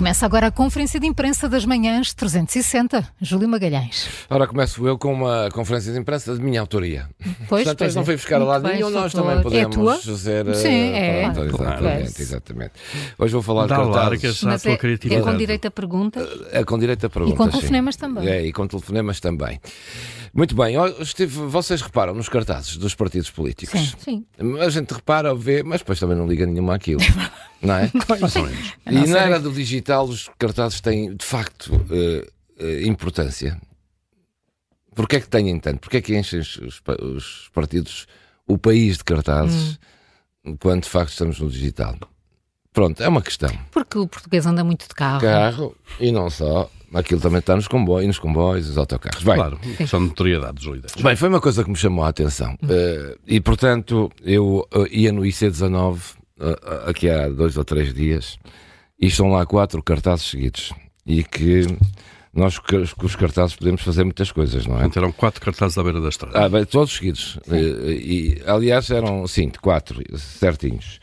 [0.00, 3.06] Começa agora a conferência de imprensa das manhãs 360.
[3.20, 4.08] Júlio Magalhães.
[4.30, 7.06] Ora, começo eu com uma conferência de imprensa de minha autoria.
[7.46, 8.04] Pois, Portanto, pois não é.
[8.06, 9.38] foi buscar a lado nenhum, nós sou também.
[9.40, 9.98] É podemos tua?
[9.98, 10.48] fazer.
[10.48, 11.30] eh, Sim, é.
[11.30, 11.84] pronto, Claro.
[11.84, 12.72] exatamente, exatamente.
[13.18, 14.42] Hoje vou falar Dá de cartazes.
[14.42, 16.28] Mas é, é com direito a pergunta.
[16.50, 17.36] É com direito a perguntas.
[17.36, 17.50] com sim.
[17.50, 18.26] telefonemas também.
[18.26, 19.60] É, e com telefonemas também.
[20.32, 23.78] Muito bem, Steve, vocês reparam nos cartazes dos partidos políticos?
[23.98, 24.56] Sim, sim.
[24.60, 27.00] A gente repara, vê, mas depois também não liga nenhuma àquilo.
[27.60, 27.90] não é?
[28.08, 28.72] Mais ou menos.
[28.86, 33.60] A E na era- do digital, os cartazes têm, de facto, eh, eh, importância.
[34.94, 35.80] Porquê é que têm tanto?
[35.80, 36.58] Porquê é que enchem os,
[37.02, 38.06] os partidos
[38.46, 39.78] o país de cartazes
[40.44, 40.56] Hum.
[40.60, 41.96] quando, de facto, estamos no digital?
[42.72, 43.50] Pronto, é uma questão.
[43.72, 45.20] Porque o português anda muito de carro.
[45.20, 49.22] Carro, e não só, aquilo também está nos comboios, nos comboios, nos autocarros.
[49.22, 50.94] Bem, Claro, são notoriedade dos líderes.
[51.02, 52.56] Bem, foi uma coisa que me chamou a atenção.
[52.68, 55.98] Eh, e, portanto, eu eh, ia no IC19
[56.40, 58.38] eh, aqui há dois ou três dias
[59.00, 60.72] e estão lá quatro cartazes seguidos.
[61.06, 61.66] E que
[62.32, 64.80] nós com os- cartazes podemos fazer muitas coisas, não é?
[64.80, 66.44] Portanto, eram quatro cartazes à beira da estrada.
[66.44, 67.38] Ah, bem, todos seguidos.
[67.50, 67.56] Eh,
[67.92, 71.00] E, aliás, eram, sim, quatro, certinhos.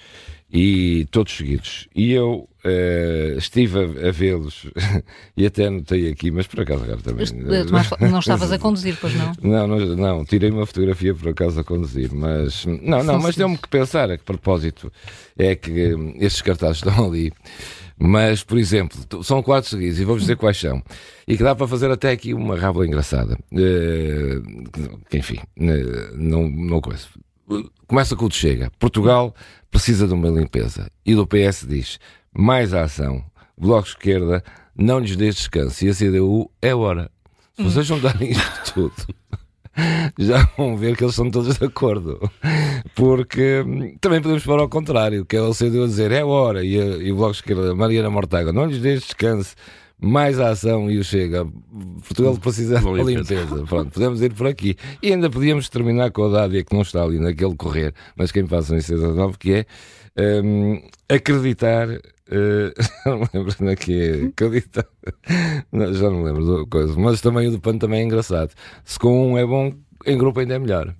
[0.51, 1.89] E todos seguidos.
[1.93, 4.67] E eu eh, estive a, a vê-los
[5.35, 7.25] e até anotei aqui, mas por acaso agora também.
[7.69, 9.33] Mas, eh, não estavas a conduzir, pois não?
[9.41, 13.57] Não, não, não, tirei uma fotografia por acaso a conduzir, mas não, não, mas deu-me
[13.57, 14.91] que pensar a que propósito
[15.37, 17.31] é que hum, estes cartazes estão ali.
[17.99, 20.83] Mas, por exemplo, são quatro seguidos e vou-vos dizer quais são.
[21.27, 23.37] E que dá para fazer até aqui uma rábula engraçada.
[23.51, 24.39] Eh,
[25.09, 25.39] que, enfim,
[26.15, 27.07] não, não coisa.
[27.87, 28.71] Começa com o de Chega.
[28.79, 29.33] Portugal
[29.71, 30.89] precisa de uma limpeza.
[31.05, 31.99] E do PS diz:
[32.33, 33.23] mais ação.
[33.57, 34.43] Bloco de Esquerda,
[34.75, 35.83] não lhes dê descanso.
[35.85, 37.09] E a CDU é hora.
[37.55, 38.93] Se vocês juntarem isto tudo,
[40.19, 42.19] já vão ver que eles são todos de acordo.
[42.95, 46.63] Porque hum, também podemos pôr ao contrário, que é o CDU a dizer é hora,
[46.63, 49.55] e, a- e o Bloco de Esquerda, Mariana Mortágua, não lhes deixe descanso,
[49.99, 51.45] mais ação e o Chega.
[52.07, 53.63] Portugal precisa de limpeza.
[53.67, 54.75] Pronto, podemos ir por aqui.
[55.01, 58.45] E ainda podíamos terminar com a Dádia, que não está ali naquele correr, mas quem
[58.45, 59.65] passa em 69, que é
[60.43, 61.89] hum, acreditar.
[61.89, 62.73] eh,
[63.05, 64.25] não me lembro na que é.
[64.25, 64.85] Acreditar.
[65.71, 66.93] Não, já não me lembro da coisa.
[66.97, 68.51] Mas também o do pano também é engraçado.
[68.83, 69.73] Se com um é bom,
[70.05, 70.93] em grupo ainda é melhor.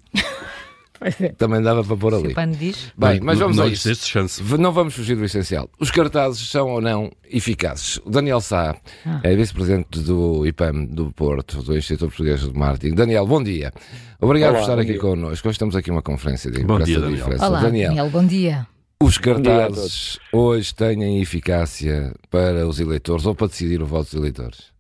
[1.02, 1.30] É.
[1.30, 2.30] Também dava para pôr ali.
[2.30, 2.92] o pano diz.
[2.98, 3.94] Bem, mas vamos não a isso.
[3.96, 4.42] chance.
[4.58, 5.70] Não vamos fugir do essencial.
[5.80, 7.98] Os cartazes são ou não eficazes?
[8.06, 8.76] O Daniel Sá
[9.06, 9.20] Ah.
[9.24, 12.96] é vice-presidente do IPAM do Porto, do Instituto Português de Marketing.
[12.96, 13.72] Daniel, bom dia.
[14.20, 15.00] Obrigado Olá, por estar aqui dia.
[15.02, 15.48] connosco.
[15.48, 17.48] Hoje estamos aqui uma conferência de Bom imprensa dia, de diferença.
[17.48, 18.68] Olá, Daniel, Daniel, bom dia.
[19.00, 24.14] os dia cartazes hoje têm eficácia para os eleitores ou para decidir o voto dos
[24.16, 24.76] eleitores?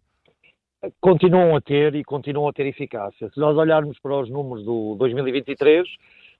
[0.99, 3.29] Continuam a ter e continuam a ter eficácia.
[3.29, 5.87] Se nós olharmos para os números do 2023,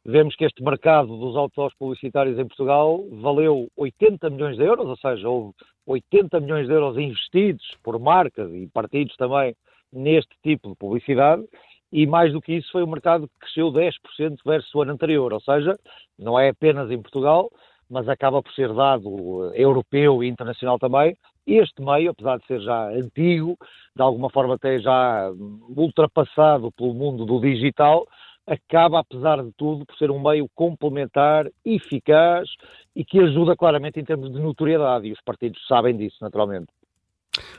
[0.06, 4.98] vemos que este mercado dos outdoors publicitários em Portugal valeu 80 milhões de euros, ou
[4.98, 5.54] seja, houve
[5.86, 9.56] 80 milhões de euros investidos por marcas e partidos também
[9.92, 11.44] neste tipo de publicidade,
[11.92, 15.32] e mais do que isso foi um mercado que cresceu 10% versus o ano anterior,
[15.34, 15.78] ou seja,
[16.20, 17.50] não é apenas em Portugal,
[17.90, 21.16] mas acaba por ser dado eh, europeu e internacional também.
[21.48, 23.58] Este meio, apesar de ser já antigo,
[23.96, 25.32] de alguma forma até já
[25.76, 28.06] ultrapassado pelo mundo do digital,
[28.46, 32.50] acaba, apesar de tudo, por ser um meio complementar, eficaz
[32.94, 36.68] e que ajuda claramente em termos de notoriedade, e os partidos sabem disso, naturalmente.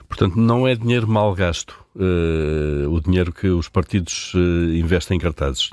[0.09, 5.21] Portanto, não é dinheiro mal gasto eh, o dinheiro que os partidos eh, investem em
[5.21, 5.71] cartazes.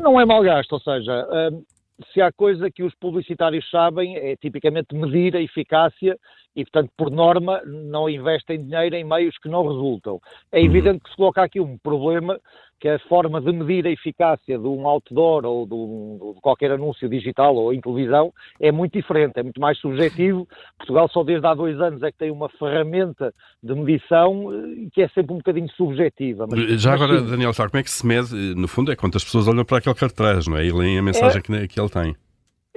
[0.00, 1.64] Não é mal gasto, ou seja, hum,
[2.12, 6.16] se há coisa que os publicitários sabem é tipicamente medir a eficácia
[6.54, 10.20] e, portanto, por norma, não investem dinheiro em meios que não resultam.
[10.52, 12.40] É evidente que se coloca aqui um problema
[12.80, 16.40] que é a forma de medir a eficácia de um outdoor ou de, um- de
[16.40, 20.46] qualquer anúncio digital ou em televisão é muito diferente, é muito mais subjetivo.
[20.76, 25.02] Portugal só desde há dois anos é que tem uma ferramenta de medição eh, que
[25.02, 26.46] é sempre um bocadinho subjetiva.
[26.48, 27.30] Mas- Já mas agora, sim.
[27.30, 28.28] Daniel, sabe como é que se mede?
[28.34, 30.64] Eh, No fundo, é quantas pessoas olham para aquele cartaz, não é?
[30.64, 32.14] E leem a mensagem que, que ele tem.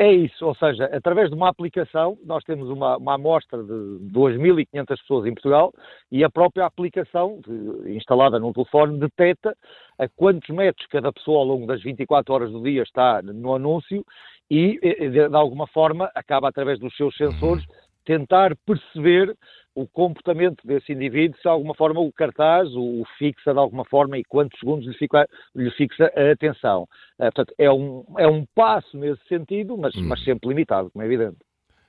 [0.01, 3.71] É isso, ou seja, através de uma aplicação, nós temos uma, uma amostra de
[4.11, 5.71] 2.500 pessoas em Portugal
[6.11, 9.55] e a própria aplicação de- instalada no telefone detecta
[9.99, 14.03] a quantos metros cada pessoa ao longo das 24 horas do dia está no anúncio
[14.49, 17.63] e, eh, de, de alguma forma, acaba através dos seus sensores
[18.03, 19.37] tentar perceber
[19.73, 24.17] o comportamento desse indivíduo, se de alguma forma o cartaz o, fixa de alguma forma
[24.17, 26.87] e quantos segundos lhe, fica- lhe fixa a atenção.
[27.19, 31.05] Eh, portanto, é um, é um passo nesse sentido, mas, mas sempre limitado, como é
[31.05, 31.37] evidente.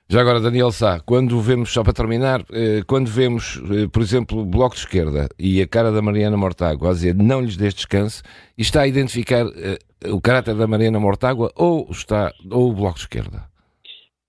[0.09, 4.39] Já agora, Daniel Sá, quando vemos, só para terminar, eh, quando vemos, eh, por exemplo,
[4.41, 7.73] o Bloco de Esquerda e a cara da Mariana Mortágua a dizer não lhes dês
[7.73, 8.21] descanso,
[8.57, 9.45] está a identificar
[10.09, 13.52] o caráter da Mariana Mortágua ou, está, ou o Bloco de Esquerda?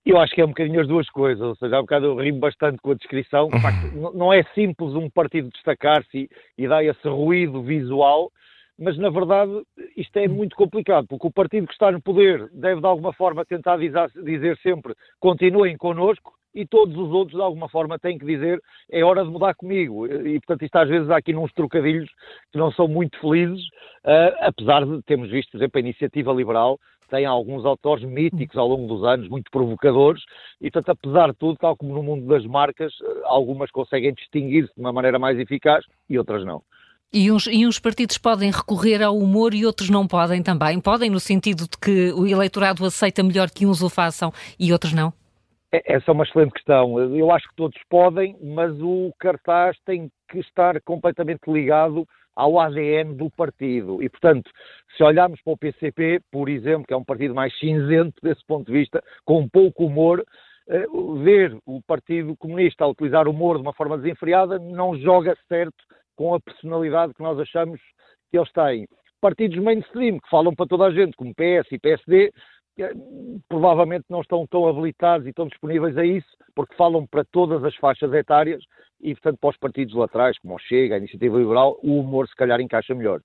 [0.05, 2.15] Eu acho que é um bocadinho as duas coisas, ou seja, há um bocado eu
[2.15, 3.49] rimo bastante com a descrição.
[3.49, 8.31] De facto, não é simples um partido destacar-se e, dar esse ruído visual,
[8.77, 9.51] mas na verdade
[9.97, 13.43] isto é muito complicado, porque o partido que está no poder deve de alguma forma
[13.45, 18.61] tentar dizer sempre continuem connosco e todos os outros de alguma forma têm que dizer
[18.91, 20.05] é hora de mudar comigo.
[20.07, 22.09] E portanto isto às vezes há aqui uns trocadilhos
[22.51, 23.65] que não são muito felizes,
[24.05, 26.79] uh, apesar de termos visto, por exemplo, a iniciativa liberal
[27.09, 30.23] tem alguns autores míticos ao longo dos anos, muito provocadores,
[30.61, 34.73] e portanto, apesar de tudo, tal como no mundo das marcas, eh, algumas conseguem distinguir-se
[34.73, 36.61] de uma maneira mais eficaz e outras não.
[37.13, 40.81] E uns, e uns partidos podem recorrer ao humor e outros não podem também?
[40.81, 44.91] Podem no sentido de que o eleitorado aceita melhor que uns o façam e outros
[44.91, 45.13] não?
[45.71, 46.99] É, essa é uma excelente questão.
[46.99, 53.15] Eu acho que todos podem, mas o cartaz tem que estar completamente ligado ao ADN
[53.15, 54.01] do partido.
[54.03, 54.49] E, portanto,
[54.95, 58.67] se olharmos para o PCP, por exemplo, que é um partido mais cinzento desse ponto
[58.67, 60.23] de vista, com pouco humor,
[60.67, 60.85] eh,
[61.23, 65.77] ver o Partido Comunista a utilizar o humor de uma forma desenfreada não joga certo
[66.15, 67.79] com a personalidade que nós achamos
[68.31, 68.87] que eles têm.
[69.21, 72.31] Partidos mainstream, que falam para toda a gente, como PS e PSD,
[73.47, 77.75] provavelmente não estão tão habilitados e tão disponíveis a isso, porque falam para todas as
[77.75, 78.63] faixas etárias
[79.01, 82.35] e, portanto, para os partidos laterais, como o Chega, a Iniciativa Liberal, o humor se
[82.35, 83.21] calhar encaixa melhor.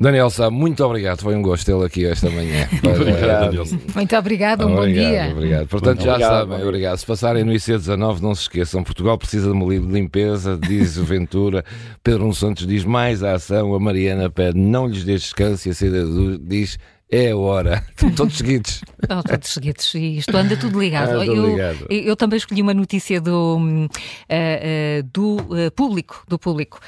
[0.00, 2.68] Daniel Sá, muito obrigado, foi um gosto tê-lo aqui esta manhã.
[2.86, 3.64] obrigado,
[3.96, 5.32] Muito obrigado, um obrigado, bom dia.
[5.32, 5.66] Obrigado.
[5.66, 6.96] Portanto, já obrigado, sabem, obrigado.
[6.98, 11.64] Se passarem no IC19, não se esqueçam, Portugal precisa de uma limpeza, diz Ventura.
[12.00, 15.74] Pedro Santos diz mais a ação, a Mariana pede não lhes dê descanso e a
[15.74, 16.04] Cida
[16.42, 16.78] diz
[17.10, 17.84] é a hora.
[18.14, 18.82] Todos seguidos.
[19.08, 19.94] Oh, todos seguidos.
[19.94, 21.20] E isto anda tudo ligado.
[21.20, 21.86] Ah, eu, ligado.
[21.88, 26.80] eu, também escolhi uma notícia do, uh, uh, do uh, público, do público,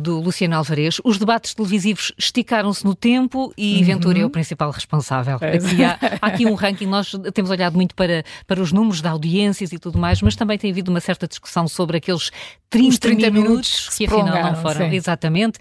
[0.00, 0.98] do Luciano Alvarez.
[1.04, 3.84] Os debates televisivos esticaram-se no tempo e uhum.
[3.84, 5.38] Ventura é o principal responsável.
[5.40, 5.56] É.
[5.56, 9.08] Aqui há, há, aqui um ranking, nós temos olhado muito para, para os números de
[9.08, 12.30] audiências e tudo mais, mas também tem havido uma certa discussão sobre aqueles
[12.70, 14.90] 30, 30 minutos, minutos que, afinal não foram.
[14.90, 14.96] Sim.
[14.96, 15.58] Exatamente.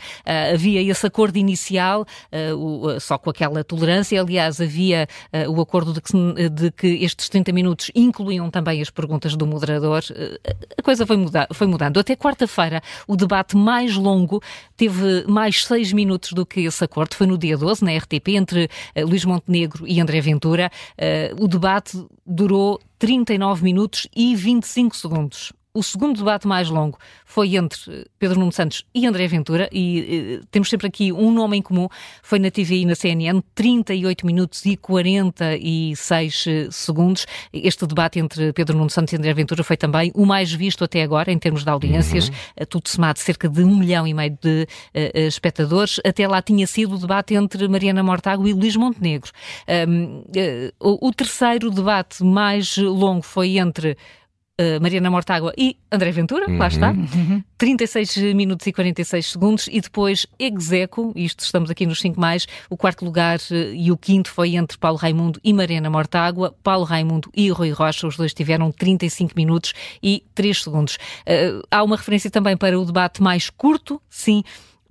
[0.54, 2.06] havia esse acordo inicial,
[2.58, 7.30] o, só com aquela tolerância Aliás, havia uh, o acordo de que, de que, estes
[7.30, 10.04] 30 minutos incluíam também as perguntas do moderador.
[10.10, 12.00] Uh, a coisa foi, muda foi mudando.
[12.00, 14.42] Até quarta-feira, o debate mais longo
[14.76, 17.16] teve mais 6 minutos do que esse acordo.
[17.16, 20.72] Foi no dia 12, na RTP, entre uh, Luís Montenegro e André Ventura.
[21.40, 27.80] o debate durou 39 minutos e 25 segundos o segundo debate mais longo foi entre
[27.90, 31.62] eh, Pedro Nuno Santos e André Ventura, e uh, temos sempre aqui um nome em
[31.62, 31.90] comum,
[32.24, 37.28] foi na TV e na CNN, 38 minutos e 46 uh, segundos.
[37.52, 41.04] Este debate entre Pedro Nuno Santos e André Ventura foi também o mais visto até
[41.04, 42.36] agora, em termos de audiências, uhum.
[42.62, 44.68] uh, tudo somado cerca de um milhão e meio de
[45.14, 46.00] espectadores.
[46.06, 49.32] Até lá tinha sido o debate entre Mariana Mortágua e Luís Montenegro.
[49.88, 50.24] Um,
[50.80, 53.98] o, o terceiro debate mais longo foi entre
[54.60, 56.58] uh, Mariana Mortágua e André Ventura, uhum.
[56.58, 57.44] lá está, uhum.
[57.58, 62.78] 36 minutos e 46 segundos, e depois Execo, isto estamos aqui nos 5 mais, o
[62.78, 67.30] quarto lugar uh, e o quinto foi entre Paulo Raimundo e Mariana Mortágua, Paulo Raimundo
[67.36, 70.96] e Rui Rocha, os dois tiveram 35 minutos e 3 segundos.
[71.22, 74.44] Uh, há uma referência também para o debate mais curto, sim,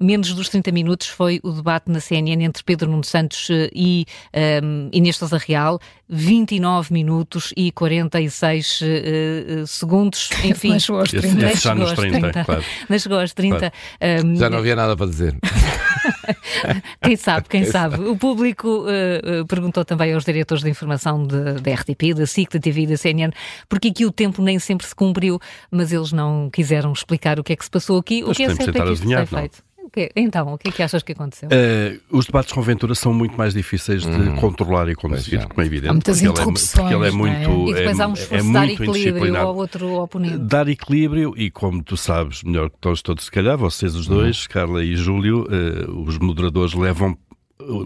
[0.05, 4.06] menos dos 30 minutos foi o debate na CNN entre Pedro Nuno Santos eh, e
[4.33, 10.70] um, ehm, Inês Sousa Real, 29 minutos e 46 uh, uh, segundos, enfim.
[10.70, 11.46] Mas chegou aos 30.
[11.46, 12.65] Esse, chegou aos 30, 30 claro.
[12.89, 13.58] Mas chegou aos 30.
[13.58, 13.75] Claro.
[14.01, 15.37] Um, ehm, Já não havia nada para dizer.
[17.03, 17.96] quem sabe, quem, quem sabe.
[17.96, 18.08] sabe.
[18.08, 22.82] O público uh, perguntou também aos diretores de informação da RTP, da SIC, da TV
[22.82, 23.32] e da CNN,
[23.69, 27.55] porque aqui o tempo nem sempre se cumpriu, mas eles não quiseram explicar o que
[27.55, 28.23] é que se passou aqui.
[28.23, 29.73] Mas o que é certo é que isto foi feito.
[30.17, 31.48] Então, o que é que achas que aconteceu?
[31.48, 35.62] Uh, os debates com Ventura são muito mais difíceis de hum, controlar e conduzir, como
[35.62, 35.91] é evidente.
[35.91, 37.69] Há muitas porque interrupções, ele é, porque ele é muito.
[37.69, 37.70] É?
[37.70, 40.38] E depois há um é esforço é, de dar equilíbrio ao outro oponente.
[40.38, 44.44] Dar equilíbrio, e como tu sabes, melhor que todos, todos se calhar, vocês os dois,
[44.44, 44.48] hum.
[44.50, 47.17] Carla e Júlio, uh, os moderadores levam,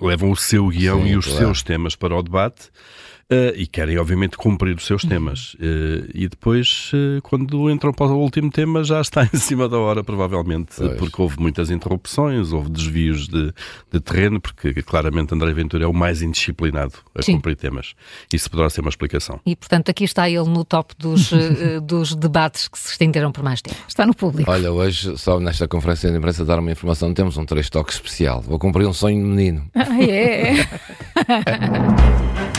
[0.00, 1.40] levam o seu guião Sim, e os claro.
[1.40, 2.70] seus temas para o debate.
[3.30, 5.52] Uh, e querem, obviamente, cumprir os seus temas.
[5.56, 9.76] Uh, e depois, uh, quando entram para o último tema, já está em cima da
[9.76, 10.94] hora, provavelmente, pois.
[10.94, 13.52] porque houve muitas interrupções, houve desvios de,
[13.92, 17.34] de, terreno, porque claramente André Ventura é o mais indisciplinado a Sim.
[17.34, 17.92] cumprir temas.
[18.32, 19.38] Isso poderá ser uma explicação.
[19.44, 21.30] E, portanto, aqui está ele no top dos,
[21.84, 23.76] dos debates que se estenderam por mais tempo.
[23.86, 24.50] Está no público.
[24.50, 28.40] Olha, hoje, só nesta conferência de imprensa, dar uma informação: temos um três toques especial.
[28.40, 29.70] Vou cumprir um sonho de menino.
[29.74, 30.66] Ah, é?